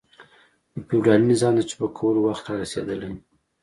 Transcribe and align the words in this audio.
د 0.73 0.75
فیوډالي 0.87 1.25
نظام 1.33 1.53
د 1.55 1.61
چپه 1.69 1.87
کولو 1.97 2.19
وخت 2.21 2.45
را 2.47 2.55
رسېدلی. 2.63 3.11